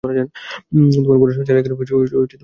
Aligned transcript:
তোমার 0.95 1.17
পড়াশোনা 1.21 1.45
চালিয়ে 1.47 1.63
গেলে, 1.65 1.75
সমস্যা 1.83 2.17
কী? 2.23 2.35